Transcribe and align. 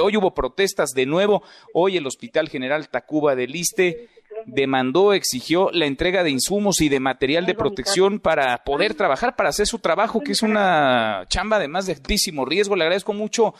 Hoy 0.00 0.16
hubo 0.16 0.34
protestas 0.34 0.90
de 0.90 1.06
nuevo. 1.06 1.42
Hoy 1.72 1.96
el 1.96 2.06
Hospital 2.06 2.48
General 2.48 2.88
Tacuba 2.88 3.34
de 3.34 3.46
Liste 3.46 4.08
demandó, 4.46 5.12
exigió 5.12 5.70
la 5.72 5.86
entrega 5.86 6.22
de 6.22 6.30
insumos 6.30 6.80
y 6.80 6.88
de 6.88 7.00
material 7.00 7.46
de 7.46 7.54
protección 7.54 8.18
para 8.18 8.64
poder 8.64 8.94
trabajar, 8.94 9.36
para 9.36 9.50
hacer 9.50 9.66
su 9.66 9.78
trabajo, 9.78 10.20
que 10.20 10.32
es 10.32 10.42
una 10.42 11.24
chamba 11.28 11.58
de 11.58 11.68
más 11.68 11.86
de 11.86 11.94
altísimo 11.94 12.44
riesgo. 12.44 12.76
Le 12.76 12.84
agradezco 12.84 13.12
mucho 13.12 13.54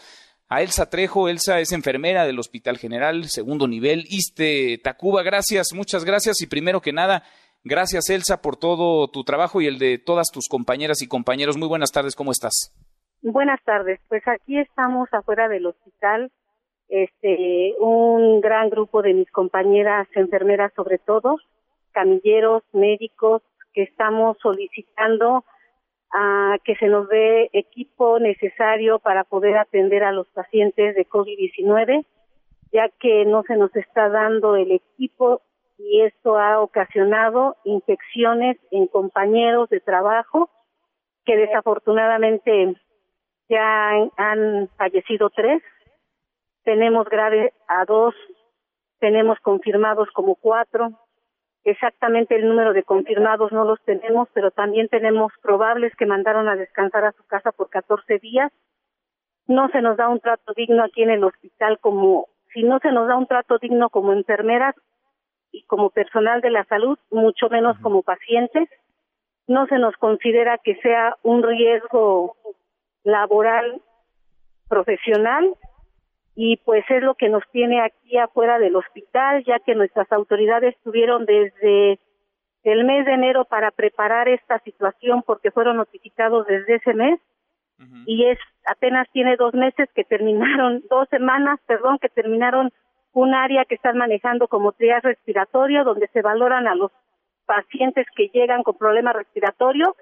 a 0.49 0.63
Elsa 0.63 0.91
Trejo. 0.91 1.29
Elsa 1.29 1.61
es 1.61 1.73
enfermera 1.73 2.27
del 2.27 2.39
Hospital 2.39 2.79
General, 2.79 3.29
segundo 3.29 3.67
nivel, 3.67 4.07
ISTE 4.09 4.79
Tacuba. 4.83 5.23
Gracias, 5.23 5.73
muchas 5.73 6.05
gracias. 6.05 6.41
Y 6.43 6.47
primero 6.47 6.81
que 6.81 6.93
nada, 6.93 7.23
gracias 7.63 8.11
Elsa 8.11 8.43
por 8.43 8.57
todo 8.57 9.09
tu 9.09 9.25
trabajo 9.25 9.61
y 9.61 9.67
el 9.67 9.79
de 9.79 9.99
todas 9.99 10.31
tus 10.33 10.49
compañeras 10.49 11.03
y 11.03 11.07
compañeros. 11.07 11.57
Muy 11.57 11.69
buenas 11.69 11.93
tardes, 11.93 12.15
¿cómo 12.15 12.33
estás? 12.33 12.73
Buenas 13.27 13.65
tardes. 13.65 14.01
Pues 14.09 14.23
aquí 14.29 14.59
estamos 14.59 15.09
afuera 15.15 15.49
del 15.49 15.65
hospital 15.65 16.31
este, 16.91 17.75
un 17.81 18.43
gran 18.43 18.69
grupo 18.69 19.01
de 19.01 19.15
mis 19.15 19.31
compañeras 19.31 20.07
enfermeras 20.15 20.75
sobre 20.77 20.99
todo, 20.99 21.39
camilleros, 21.93 22.63
médicos, 22.75 23.41
que 23.73 23.85
estamos 23.85 24.37
solicitando 24.43 25.43
a 26.13 26.59
que 26.65 26.77
se 26.77 26.87
nos 26.89 27.09
dé 27.09 27.49
equipo 27.55 28.19
necesario 28.19 28.99
para 28.99 29.25
poder 29.25 29.57
atender 29.57 30.05
a 30.05 30.13
los 30.13 30.29
pacientes 30.29 30.95
de 30.95 31.09
COVID-19, 31.09 32.05
ya 32.73 32.91
que 33.01 33.25
no 33.25 33.43
se 33.45 33.57
nos 33.57 33.75
está 33.75 34.11
dando 34.11 34.55
el 34.55 34.71
equipo 34.71 35.41
y 35.79 36.03
esto 36.03 36.39
ha 36.39 36.61
ocasionado 36.61 37.57
infecciones 37.65 38.59
en 38.71 38.87
compañeros 38.87 39.71
de 39.71 39.81
trabajo 39.81 40.51
que 41.25 41.39
desafortunadamente 41.39 42.77
ya 43.49 43.91
han 44.17 44.69
fallecido 44.77 45.31
tres 45.31 45.63
tenemos 46.65 47.07
grave 47.09 47.53
a 47.69 47.85
dos, 47.85 48.15
tenemos 48.99 49.39
confirmados 49.41 50.09
como 50.13 50.35
cuatro, 50.35 50.91
exactamente 51.63 52.35
el 52.35 52.49
número 52.49 52.73
de 52.73 52.83
confirmados 52.83 53.53
no 53.53 53.65
los 53.65 53.81
tenemos, 53.85 54.29
pero 54.33 54.51
también 54.51 54.89
tenemos 54.89 55.33
probables 55.43 55.95
que 55.97 56.07
mandaron 56.07 56.49
a 56.49 56.57
descansar 56.57 57.05
a 57.05 57.13
su 57.13 57.25
casa 57.27 57.53
por 57.53 57.69
14 57.69 58.19
días. 58.19 58.51
No 59.47 59.69
se 59.69 59.83
nos 59.83 59.99
da 59.99 60.09
un 60.09 60.21
trato 60.21 60.55
digno 60.55 60.83
aquí 60.83 61.03
en 61.03 61.11
el 61.11 61.25
hospital 61.25 61.79
como, 61.81 62.29
si 62.53 62.63
no 62.63 62.79
se 62.79 62.93
nos 62.93 63.09
da 63.09 63.17
un 63.17 63.27
trato 63.27 63.59
digno 63.59 63.91
como 63.91 64.13
enfermeras 64.13 64.75
y 65.53 65.65
como 65.65 65.91
personal 65.91 66.41
de 66.41 66.51
la 66.51 66.65
salud, 66.65 66.99
mucho 67.11 67.51
menos 67.51 67.79
como 67.81 68.03
pacientes. 68.03 68.69
No 69.47 69.67
se 69.67 69.79
nos 69.79 69.95
considera 69.97 70.57
que 70.57 70.77
sea 70.77 71.17
un 71.23 71.43
riesgo 71.43 72.37
laboral 73.05 73.81
profesional 74.69 75.57
y 76.35 76.57
pues 76.65 76.85
es 76.89 77.03
lo 77.03 77.15
que 77.15 77.29
nos 77.29 77.45
tiene 77.53 77.81
aquí 77.81 78.19
afuera 78.19 78.59
del 78.59 78.75
hospital, 78.75 79.45
ya 79.45 79.61
que 79.61 79.75
nuestras 79.75 80.11
autoridades 80.11 80.75
tuvieron 80.83 81.27
desde 81.27 82.01
el 82.65 82.85
mes 82.85 83.07
de 83.07 83.13
enero 83.13 83.45
para 83.45 83.71
preparar 83.71 84.29
esta 84.29 84.59
situación 84.61 85.23
porque 85.23 85.51
fueron 85.51 85.77
notificados 85.77 86.47
desde 86.47 86.77
ese 86.77 86.95
mes 86.95 87.21
y 88.07 88.25
es 88.27 88.39
apenas 88.67 89.09
tiene 89.13 89.37
dos 89.37 89.53
meses 89.53 89.89
que 89.95 90.05
terminaron, 90.05 90.83
dos 90.91 91.09
semanas, 91.11 91.61
perdón, 91.67 91.99
que 91.99 92.09
terminaron 92.09 92.73
un 93.13 93.35
área 93.35 93.65
que 93.65 93.75
están 93.75 93.99
manejando 93.99 94.49
como 94.49 94.73
triage 94.73 95.09
respiratorio 95.09 95.85
donde 95.85 96.09
se 96.09 96.23
valoran 96.23 96.67
a 96.67 96.75
los 96.75 96.91
pacientes 97.47 98.07
que 98.17 98.29
llegan 98.29 98.63
con 98.63 98.77
problema 98.77 99.13
respiratorio 99.13 99.95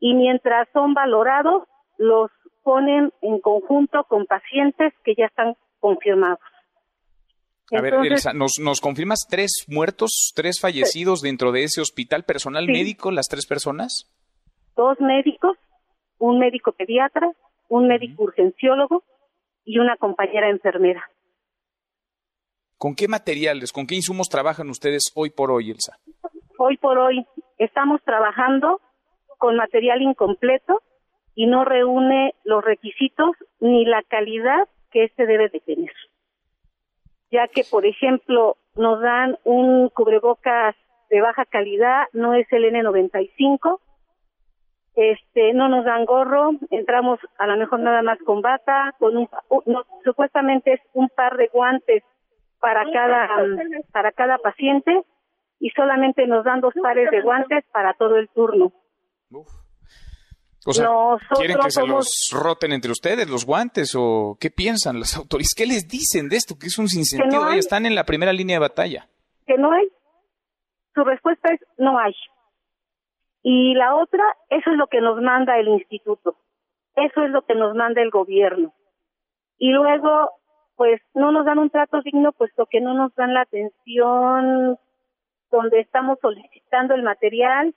y 0.00 0.14
mientras 0.14 0.68
son 0.72 0.94
valorados 0.94 1.64
los 2.02 2.30
ponen 2.64 3.12
en 3.22 3.40
conjunto 3.40 4.04
con 4.08 4.26
pacientes 4.26 4.92
que 5.04 5.14
ya 5.16 5.26
están 5.26 5.54
confirmados. 5.78 6.40
A 7.70 7.80
ver, 7.80 7.94
Elsa, 7.94 8.32
¿nos, 8.34 8.58
¿nos 8.60 8.80
confirmas 8.80 9.20
tres 9.30 9.64
muertos, 9.68 10.32
tres 10.34 10.60
fallecidos 10.60 11.22
dentro 11.22 11.52
de 11.52 11.62
ese 11.62 11.80
hospital 11.80 12.24
personal 12.24 12.66
médico, 12.66 13.10
las 13.10 13.28
tres 13.28 13.46
personas? 13.46 14.12
Dos 14.76 15.00
médicos, 15.00 15.56
un 16.18 16.38
médico 16.38 16.72
pediatra, 16.72 17.30
un 17.68 17.86
médico 17.86 18.24
urgenciólogo 18.24 19.04
y 19.64 19.78
una 19.78 19.96
compañera 19.96 20.50
enfermera. 20.50 21.08
¿Con 22.76 22.94
qué 22.94 23.06
materiales, 23.06 23.72
con 23.72 23.86
qué 23.86 23.94
insumos 23.94 24.28
trabajan 24.28 24.68
ustedes 24.68 25.12
hoy 25.14 25.30
por 25.30 25.52
hoy, 25.52 25.70
Elsa? 25.70 25.96
Hoy 26.58 26.76
por 26.78 26.98
hoy 26.98 27.24
estamos 27.58 28.02
trabajando 28.02 28.80
con 29.38 29.56
material 29.56 30.02
incompleto 30.02 30.82
y 31.34 31.46
no 31.46 31.64
reúne 31.64 32.34
los 32.44 32.64
requisitos 32.64 33.30
ni 33.60 33.84
la 33.84 34.02
calidad 34.02 34.68
que 34.90 35.04
este 35.04 35.26
debe 35.26 35.48
de 35.48 35.60
tener. 35.60 35.92
Ya 37.30 37.48
que, 37.48 37.64
por 37.70 37.86
ejemplo, 37.86 38.56
nos 38.74 39.00
dan 39.00 39.38
un 39.44 39.88
cubrebocas 39.88 40.76
de 41.10 41.20
baja 41.20 41.44
calidad, 41.44 42.04
no 42.12 42.34
es 42.34 42.46
el 42.52 42.64
N95, 42.64 43.80
este, 44.94 45.54
no 45.54 45.68
nos 45.68 45.84
dan 45.84 46.04
gorro, 46.04 46.52
entramos 46.70 47.18
a 47.38 47.46
lo 47.46 47.56
mejor 47.56 47.80
nada 47.80 48.02
más 48.02 48.18
con 48.20 48.42
bata, 48.42 48.94
con 48.98 49.16
un, 49.16 49.28
supuestamente 50.04 50.74
es 50.74 50.80
un 50.92 51.08
par 51.08 51.36
de 51.36 51.48
guantes 51.48 52.02
para 52.60 52.84
cada, 52.92 53.28
para 53.90 54.12
cada 54.12 54.38
paciente 54.38 55.02
y 55.58 55.70
solamente 55.70 56.26
nos 56.26 56.44
dan 56.44 56.60
dos 56.60 56.74
pares 56.82 57.10
de 57.10 57.22
guantes 57.22 57.64
para 57.72 57.94
todo 57.94 58.16
el 58.16 58.28
turno. 58.28 58.72
O 60.64 60.72
sea, 60.72 60.88
¿quieren 61.36 61.58
que 61.58 61.70
se 61.70 61.84
los 61.86 62.30
roten 62.32 62.72
entre 62.72 62.92
ustedes 62.92 63.28
los 63.28 63.44
guantes 63.44 63.94
o 63.96 64.36
qué 64.40 64.50
piensan 64.50 65.00
las 65.00 65.16
autoridades? 65.16 65.54
¿Qué 65.56 65.66
les 65.66 65.88
dicen 65.88 66.28
de 66.28 66.36
esto? 66.36 66.54
Que 66.58 66.66
es 66.66 66.78
un 66.78 66.88
sinsentido. 66.88 67.50
están 67.52 67.84
en 67.84 67.94
la 67.94 68.04
primera 68.04 68.32
línea 68.32 68.56
de 68.56 68.60
batalla. 68.60 69.08
Que 69.46 69.58
no 69.58 69.72
hay. 69.72 69.88
Su 70.94 71.02
respuesta 71.02 71.52
es 71.52 71.60
no 71.78 71.98
hay. 71.98 72.14
Y 73.42 73.74
la 73.74 73.96
otra, 73.96 74.22
eso 74.50 74.70
es 74.70 74.76
lo 74.76 74.86
que 74.86 75.00
nos 75.00 75.20
manda 75.20 75.58
el 75.58 75.66
instituto. 75.66 76.36
Eso 76.94 77.24
es 77.24 77.30
lo 77.30 77.42
que 77.42 77.54
nos 77.54 77.74
manda 77.74 78.00
el 78.00 78.10
gobierno. 78.10 78.72
Y 79.58 79.72
luego, 79.72 80.30
pues 80.76 81.00
no 81.14 81.32
nos 81.32 81.44
dan 81.44 81.58
un 81.58 81.70
trato 81.70 82.02
digno 82.02 82.32
puesto 82.32 82.66
que 82.66 82.80
no 82.80 82.94
nos 82.94 83.12
dan 83.16 83.34
la 83.34 83.42
atención 83.42 84.78
donde 85.50 85.80
estamos 85.80 86.18
solicitando 86.20 86.94
el 86.94 87.02
material 87.02 87.74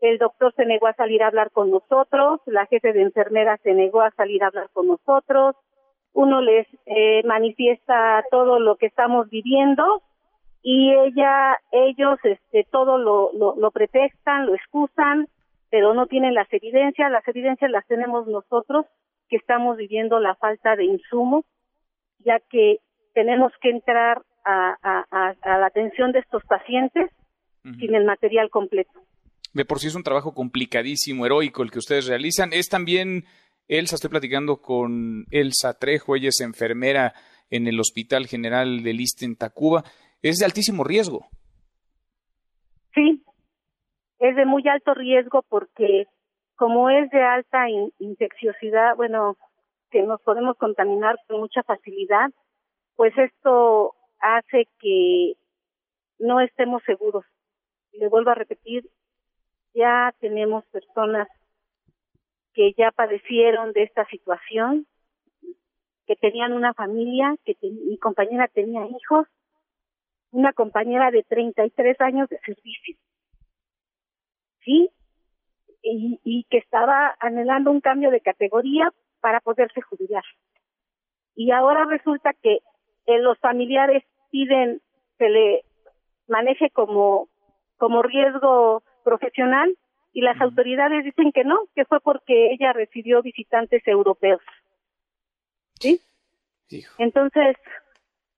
el 0.00 0.18
doctor 0.18 0.54
se 0.54 0.64
negó 0.64 0.86
a 0.86 0.94
salir 0.94 1.22
a 1.22 1.28
hablar 1.28 1.50
con 1.50 1.70
nosotros, 1.70 2.40
la 2.46 2.66
jefe 2.66 2.92
de 2.92 3.02
enfermeras 3.02 3.60
se 3.62 3.74
negó 3.74 4.00
a 4.00 4.10
salir 4.12 4.42
a 4.42 4.48
hablar 4.48 4.68
con 4.72 4.86
nosotros, 4.86 5.56
uno 6.12 6.40
les 6.40 6.66
eh, 6.86 7.22
manifiesta 7.24 8.24
todo 8.30 8.60
lo 8.60 8.76
que 8.76 8.86
estamos 8.86 9.28
viviendo 9.28 10.02
y 10.62 10.92
ella, 10.92 11.56
ellos, 11.72 12.18
este, 12.24 12.66
todo 12.70 12.98
lo, 12.98 13.30
lo, 13.32 13.56
lo 13.56 13.70
pretextan, 13.70 14.46
lo 14.46 14.54
excusan, 14.54 15.28
pero 15.70 15.94
no 15.94 16.06
tienen 16.06 16.34
las 16.34 16.52
evidencias, 16.52 17.10
las 17.10 17.26
evidencias 17.28 17.70
las 17.70 17.86
tenemos 17.86 18.26
nosotros 18.26 18.86
que 19.28 19.36
estamos 19.36 19.76
viviendo 19.76 20.18
la 20.20 20.34
falta 20.36 20.76
de 20.76 20.84
insumos, 20.84 21.44
ya 22.20 22.40
que 22.40 22.78
tenemos 23.14 23.52
que 23.60 23.70
entrar 23.70 24.22
a, 24.44 24.76
a, 24.82 25.34
a, 25.42 25.58
la 25.58 25.66
atención 25.66 26.12
de 26.12 26.20
estos 26.20 26.42
pacientes 26.44 27.10
sin 27.78 27.94
el 27.94 28.04
material 28.04 28.48
completo 28.48 28.98
de 29.52 29.64
por 29.64 29.80
sí 29.80 29.88
es 29.88 29.94
un 29.94 30.02
trabajo 30.02 30.34
complicadísimo, 30.34 31.26
heroico 31.26 31.62
el 31.62 31.70
que 31.70 31.78
ustedes 31.78 32.06
realizan. 32.06 32.52
Es 32.52 32.68
también, 32.68 33.24
Elsa, 33.66 33.96
estoy 33.96 34.10
platicando 34.10 34.60
con 34.60 35.26
Elsa 35.30 35.78
Trejo, 35.78 36.16
ella 36.16 36.28
es 36.28 36.40
enfermera 36.40 37.14
en 37.50 37.66
el 37.66 37.80
Hospital 37.80 38.26
General 38.26 38.82
de 38.82 38.92
Liste 38.92 39.24
en 39.24 39.36
Tacuba. 39.36 39.84
Es 40.22 40.38
de 40.38 40.44
altísimo 40.44 40.84
riesgo. 40.84 41.26
Sí, 42.94 43.22
es 44.18 44.36
de 44.36 44.44
muy 44.44 44.66
alto 44.68 44.94
riesgo 44.94 45.44
porque 45.48 46.06
como 46.56 46.90
es 46.90 47.08
de 47.10 47.22
alta 47.22 47.66
infecciosidad, 47.98 48.96
bueno, 48.96 49.36
que 49.90 50.02
nos 50.02 50.20
podemos 50.20 50.56
contaminar 50.56 51.16
con 51.28 51.40
mucha 51.40 51.62
facilidad, 51.62 52.30
pues 52.96 53.16
esto 53.16 53.94
hace 54.18 54.66
que 54.80 55.34
no 56.18 56.40
estemos 56.40 56.82
seguros. 56.84 57.24
Le 57.92 58.08
vuelvo 58.08 58.30
a 58.30 58.34
repetir, 58.34 58.88
ya 59.78 60.12
tenemos 60.18 60.64
personas 60.66 61.28
que 62.52 62.74
ya 62.76 62.90
padecieron 62.90 63.72
de 63.72 63.84
esta 63.84 64.04
situación, 64.06 64.86
que 66.06 66.16
tenían 66.16 66.52
una 66.52 66.74
familia, 66.74 67.36
que 67.44 67.56
mi 67.62 67.96
compañera 67.98 68.48
tenía 68.48 68.84
hijos, 68.86 69.28
una 70.32 70.52
compañera 70.52 71.10
de 71.10 71.22
33 71.22 72.00
años 72.00 72.28
de 72.28 72.38
servicio, 72.40 72.96
¿sí? 74.64 74.90
Y, 75.82 76.20
y 76.24 76.44
que 76.50 76.58
estaba 76.58 77.16
anhelando 77.20 77.70
un 77.70 77.80
cambio 77.80 78.10
de 78.10 78.20
categoría 78.20 78.92
para 79.20 79.40
poderse 79.40 79.80
jubilar. 79.80 80.24
Y 81.36 81.52
ahora 81.52 81.84
resulta 81.84 82.32
que 82.42 82.58
eh, 83.06 83.18
los 83.20 83.38
familiares 83.38 84.02
piden 84.30 84.82
que 85.18 85.28
le 85.28 85.64
maneje 86.26 86.70
como, 86.70 87.28
como 87.76 88.02
riesgo 88.02 88.82
profesional 89.08 89.74
y 90.12 90.20
las 90.20 90.38
autoridades 90.40 91.04
dicen 91.04 91.32
que 91.32 91.44
no, 91.44 91.56
que 91.74 91.84
fue 91.84 92.00
porque 92.00 92.52
ella 92.52 92.72
recibió 92.72 93.22
visitantes 93.22 93.86
europeos. 93.86 94.42
¿Sí? 95.80 96.00
Entonces, 96.98 97.56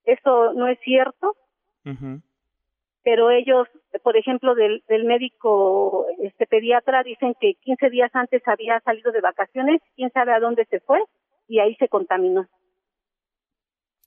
eso 0.04 0.52
no 0.52 0.68
es 0.68 0.78
cierto, 0.80 1.36
pero 3.02 3.30
ellos, 3.30 3.66
por 4.02 4.16
ejemplo, 4.16 4.54
del, 4.54 4.84
del 4.88 5.04
médico 5.04 6.06
este 6.22 6.46
pediatra, 6.46 7.02
dicen 7.02 7.34
que 7.40 7.54
15 7.54 7.90
días 7.90 8.10
antes 8.14 8.46
había 8.46 8.78
salido 8.80 9.10
de 9.10 9.20
vacaciones, 9.20 9.80
quién 9.96 10.12
sabe 10.12 10.32
a 10.32 10.40
dónde 10.40 10.66
se 10.66 10.80
fue, 10.80 11.00
y 11.48 11.58
ahí 11.58 11.74
se 11.76 11.88
contaminó. 11.88 12.46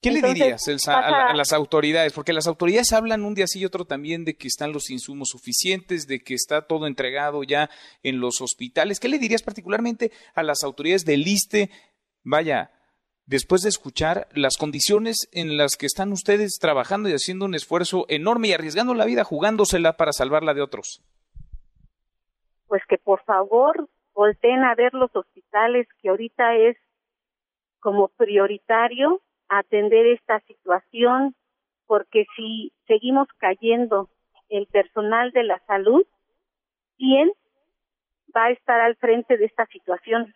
¿Qué 0.03 0.11
le 0.11 0.21
dirías 0.21 0.67
a, 0.87 1.33
las 1.33 1.53
autoridades? 1.53 2.11
Porque 2.11 2.33
las 2.33 2.47
autoridades 2.47 2.91
hablan 2.91 3.23
un 3.23 3.33
día 3.33 3.47
sí 3.47 3.61
y 3.61 3.65
otro 3.65 3.85
también 3.85 4.25
de 4.25 4.35
que 4.35 4.47
están 4.47 4.73
los 4.73 4.89
insumos 4.89 5.29
suficientes, 5.29 6.07
de 6.07 6.19
que 6.19 6.33
está 6.33 6.67
todo 6.67 6.87
entregado 6.87 7.43
ya 7.43 7.69
en 8.03 8.19
los 8.19 8.41
hospitales. 8.41 8.99
¿Qué 8.99 9.07
le 9.07 9.17
dirías 9.17 9.41
particularmente 9.41 10.11
a 10.35 10.43
las 10.43 10.63
autoridades 10.63 11.05
del 11.05 11.25
ISTE? 11.25 11.69
Vaya, 12.23 12.71
después 13.25 13.61
de 13.61 13.69
escuchar 13.69 14.27
las 14.33 14.57
condiciones 14.57 15.29
en 15.31 15.55
las 15.55 15.77
que 15.77 15.85
están 15.85 16.11
ustedes 16.11 16.57
trabajando 16.59 17.07
y 17.07 17.13
haciendo 17.13 17.45
un 17.45 17.55
esfuerzo 17.55 18.05
enorme 18.09 18.49
y 18.49 18.53
arriesgando 18.53 18.93
la 18.93 19.05
vida, 19.05 19.23
jugándosela 19.23 19.95
para 19.95 20.11
salvarla 20.11 20.53
de 20.53 20.61
otros. 20.61 21.01
Pues 22.67 22.81
que 22.89 22.97
por 22.97 23.23
favor 23.23 23.87
volteen 24.13 24.63
a 24.63 24.75
ver 24.75 24.93
los 24.93 25.15
hospitales, 25.15 25.87
que 26.01 26.09
ahorita 26.09 26.55
es 26.55 26.77
como 27.79 28.09
prioritario 28.09 29.21
atender 29.59 30.05
esta 30.07 30.39
situación, 30.41 31.35
porque 31.85 32.25
si 32.35 32.71
seguimos 32.87 33.27
cayendo 33.37 34.09
el 34.49 34.67
personal 34.67 35.31
de 35.31 35.43
la 35.43 35.59
salud, 35.65 36.05
¿quién 36.97 37.31
va 38.35 38.45
a 38.45 38.51
estar 38.51 38.79
al 38.81 38.95
frente 38.95 39.37
de 39.37 39.45
esta 39.45 39.65
situación? 39.67 40.33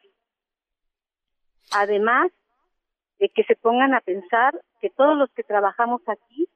Además 1.71 2.31
de 3.19 3.29
que 3.29 3.43
se 3.43 3.55
pongan 3.55 3.93
a 3.93 4.01
pensar 4.01 4.59
que 4.79 4.89
todos 4.89 5.17
los 5.17 5.31
que 5.31 5.43
trabajamos 5.43 6.01
aquí 6.07 6.47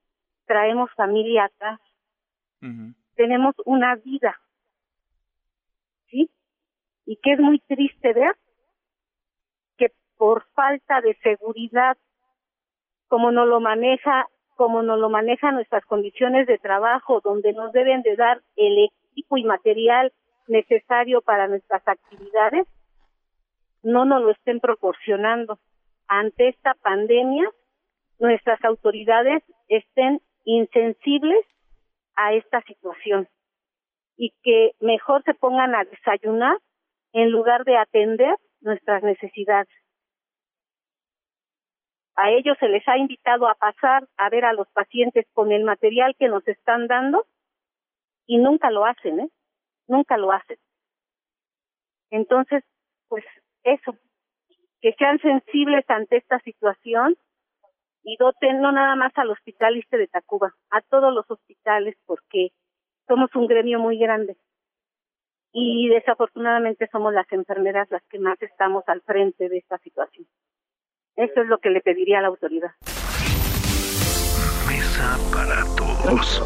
traemos 0.45 0.91
familia 0.95 1.45
acá, 1.45 1.79
tenemos 3.15 3.55
una 3.65 3.95
vida, 3.95 4.39
¿sí? 6.09 6.29
Y 7.05 7.17
que 7.17 7.33
es 7.33 7.39
muy 7.39 7.59
triste 7.59 8.13
ver 8.13 8.35
que 9.77 9.91
por 10.17 10.45
falta 10.53 11.01
de 11.01 11.15
seguridad 11.23 11.97
como 13.11 13.29
nos 13.33 13.45
lo 13.45 13.59
maneja, 13.59 14.27
como 14.55 14.83
nos 14.83 14.97
lo 14.97 15.09
manejan 15.09 15.55
nuestras 15.55 15.83
condiciones 15.83 16.47
de 16.47 16.57
trabajo, 16.57 17.19
donde 17.21 17.51
nos 17.51 17.73
deben 17.73 18.03
de 18.03 18.15
dar 18.15 18.39
el 18.55 18.85
equipo 19.11 19.35
y 19.35 19.43
material 19.43 20.13
necesario 20.47 21.21
para 21.21 21.49
nuestras 21.49 21.85
actividades, 21.85 22.65
no 23.83 24.05
nos 24.05 24.21
lo 24.21 24.31
estén 24.31 24.61
proporcionando. 24.61 25.59
Ante 26.07 26.47
esta 26.47 26.73
pandemia, 26.75 27.49
nuestras 28.17 28.63
autoridades 28.63 29.43
estén 29.67 30.21
insensibles 30.45 31.45
a 32.15 32.33
esta 32.33 32.61
situación 32.61 33.27
y 34.15 34.31
que 34.41 34.71
mejor 34.79 35.21
se 35.23 35.33
pongan 35.33 35.75
a 35.75 35.83
desayunar 35.83 36.57
en 37.11 37.29
lugar 37.29 37.65
de 37.65 37.75
atender 37.75 38.37
nuestras 38.61 39.03
necesidades 39.03 39.80
a 42.15 42.31
ellos 42.31 42.57
se 42.59 42.67
les 42.67 42.87
ha 42.87 42.97
invitado 42.97 43.47
a 43.47 43.55
pasar 43.55 44.07
a 44.17 44.29
ver 44.29 44.45
a 44.45 44.53
los 44.53 44.67
pacientes 44.69 45.25
con 45.33 45.51
el 45.51 45.63
material 45.63 46.15
que 46.17 46.27
nos 46.27 46.47
están 46.47 46.87
dando 46.87 47.25
y 48.25 48.37
nunca 48.37 48.69
lo 48.69 48.85
hacen, 48.85 49.19
¿eh? 49.19 49.29
Nunca 49.87 50.17
lo 50.17 50.31
hacen. 50.31 50.57
Entonces, 52.11 52.63
pues 53.07 53.23
eso, 53.63 53.95
que 54.81 54.93
sean 54.93 55.19
sensibles 55.19 55.85
ante 55.89 56.17
esta 56.17 56.39
situación 56.39 57.17
y 58.03 58.17
doten 58.17 58.61
no 58.61 58.71
nada 58.71 58.95
más 58.95 59.11
al 59.15 59.29
Hospital 59.31 59.77
Iste 59.77 59.97
de 59.97 60.07
Tacuba, 60.07 60.53
a 60.69 60.81
todos 60.81 61.13
los 61.13 61.29
hospitales, 61.29 61.95
porque 62.05 62.49
somos 63.07 63.33
un 63.35 63.47
gremio 63.47 63.79
muy 63.79 63.97
grande. 63.97 64.37
Y 65.53 65.89
desafortunadamente 65.89 66.87
somos 66.91 67.13
las 67.13 67.29
enfermeras 67.31 67.91
las 67.91 68.03
que 68.03 68.19
más 68.19 68.41
estamos 68.41 68.83
al 68.87 69.01
frente 69.01 69.49
de 69.49 69.57
esta 69.57 69.77
situación. 69.79 70.25
Eso 71.15 71.41
es 71.41 71.47
lo 71.47 71.59
que 71.59 71.69
le 71.69 71.81
pediría 71.81 72.19
a 72.19 72.21
la 72.21 72.27
autoridad. 72.29 72.71
Mesa 74.67 75.17
para 75.33 75.63
todos. 75.75 76.41